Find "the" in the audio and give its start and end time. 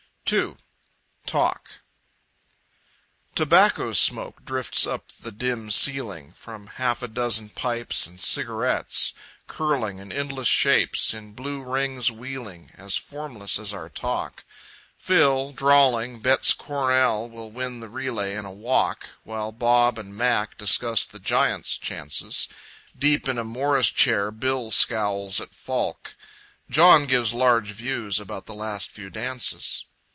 5.23-5.31, 17.81-17.89, 21.05-21.19, 28.45-28.55